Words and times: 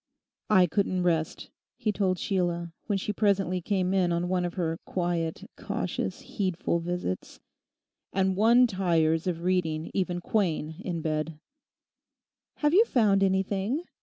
'I 0.49 0.65
couldn't 0.65 1.03
rest,' 1.03 1.51
he 1.77 1.91
told 1.91 2.17
Sheila, 2.17 2.73
when 2.87 2.97
she 2.97 3.13
presently 3.13 3.61
came 3.61 3.93
in 3.93 4.11
on 4.11 4.27
one 4.29 4.45
of 4.45 4.55
her 4.55 4.79
quiet, 4.83 5.47
cautious, 5.57 6.21
heedful 6.21 6.79
visits; 6.79 7.39
'and 8.11 8.35
one 8.35 8.65
tires 8.65 9.27
of 9.27 9.43
reading 9.43 9.91
even 9.93 10.19
Quain 10.19 10.77
in 10.83 11.03
bed.' 11.03 11.37
'Have 12.55 12.73
you 12.73 12.83
found 12.85 13.21
anything? 13.21 13.83